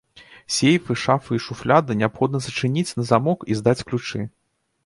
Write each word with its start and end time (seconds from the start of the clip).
Сейфы, 0.53 0.93
шафы 1.01 1.37
і 1.39 1.43
шуфляды 1.47 1.97
неабходна 2.01 2.37
зачыніць 2.47 2.87
на 3.01 3.09
замок 3.11 3.39
і 3.53 3.59
здаць 3.61 3.81
ключы. 3.93 4.27